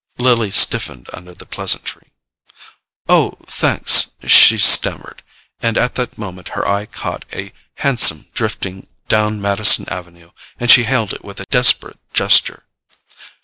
Lily 0.17 0.49
stiffened 0.49 1.05
under 1.13 1.35
the 1.35 1.45
pleasantry. 1.45 2.07
"Oh, 3.07 3.37
thanks," 3.45 4.13
she 4.25 4.57
stammered; 4.57 5.21
and 5.59 5.77
at 5.77 5.93
that 5.93 6.17
moment 6.17 6.47
her 6.57 6.67
eye 6.67 6.87
caught 6.87 7.23
a 7.33 7.53
hansom 7.75 8.25
drifting 8.33 8.87
down 9.07 9.39
Madison 9.39 9.87
Avenue, 9.89 10.31
and 10.59 10.71
she 10.71 10.85
hailed 10.85 11.13
it 11.13 11.23
with 11.23 11.39
a 11.39 11.45
desperate 11.51 11.99
gesture. 12.15 12.63